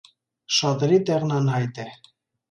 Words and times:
Շատերի 0.59 0.97
տեղն 1.09 1.33
անհայտ 1.35 1.83
է։ 1.85 1.85